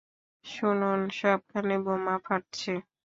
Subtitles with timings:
[0.45, 2.73] শুনুন, সবখানে বোমা ফাটছে।